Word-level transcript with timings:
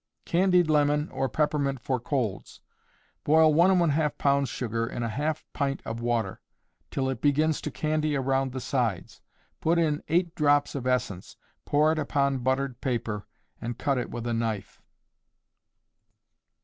Candied 0.25 0.67
Lemon 0.67 1.09
or 1.11 1.29
Peppermint 1.29 1.79
for 1.79 1.99
Colds. 1.99 2.59
Boil 3.23 3.53
1½ 3.53 4.17
pounds 4.17 4.49
sugar 4.49 4.87
in 4.87 5.03
a 5.03 5.09
half 5.09 5.45
pint 5.53 5.79
of 5.85 6.01
water, 6.01 6.41
till 6.89 7.07
it 7.07 7.21
begins 7.21 7.61
to 7.61 7.69
candy 7.69 8.15
around 8.15 8.51
the 8.51 8.59
sides; 8.61 9.21
put 9.59 9.77
in 9.77 10.01
8 10.07 10.33
drops 10.33 10.73
of 10.73 10.87
essence; 10.87 11.37
pour 11.65 11.91
it 11.91 11.99
upon 11.99 12.39
buttered 12.39 12.81
paper, 12.81 13.27
and 13.61 13.77
cut 13.77 13.99
it 13.99 14.09
with 14.09 14.25
a 14.25 14.33
knife. 14.33 14.81